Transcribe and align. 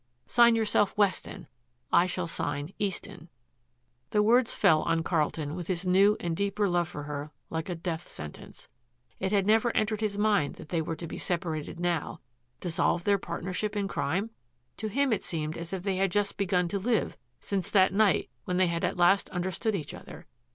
Sign 0.25 0.55
yourself 0.55 0.97
Weston. 0.97 1.45
I 1.91 2.07
shall 2.07 2.25
sign 2.25 2.73
Easton." 2.79 3.29
The 4.09 4.23
words 4.23 4.51
fell 4.55 4.81
on 4.81 5.03
Carlton 5.03 5.53
with 5.53 5.67
his 5.67 5.85
new 5.85 6.17
and 6.19 6.35
deeper 6.35 6.67
love 6.67 6.87
for 6.87 7.03
her 7.03 7.29
like 7.51 7.69
a 7.69 7.75
death 7.75 8.07
sentence. 8.07 8.67
It 9.19 9.31
had 9.31 9.45
never 9.45 9.69
entered 9.77 10.01
his 10.01 10.17
mind 10.17 10.55
that 10.55 10.69
they 10.69 10.81
were 10.81 10.95
to 10.95 11.05
be 11.05 11.19
separated 11.19 11.79
now. 11.79 12.19
Dissolve 12.61 13.03
their 13.03 13.19
partnership 13.19 13.75
in 13.75 13.87
crime? 13.87 14.31
To 14.77 14.87
him 14.87 15.13
it 15.13 15.21
seemed 15.21 15.55
as 15.55 15.71
if 15.71 15.83
they 15.83 15.97
had 15.97 16.11
just 16.11 16.35
begun 16.35 16.67
to 16.69 16.79
live 16.79 17.15
since 17.39 17.69
that 17.69 17.93
night 17.93 18.31
when 18.45 18.57
they 18.57 18.65
had 18.65 18.83
at 18.83 18.97
last 18.97 19.29
understood 19.29 19.75
each 19.75 19.93
other. 19.93 20.25